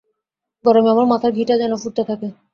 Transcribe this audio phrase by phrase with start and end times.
[0.65, 2.27] গরমে আমার মাথার ঘিটা যেন ফুটতে থাকে।